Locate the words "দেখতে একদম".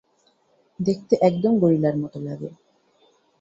0.79-1.53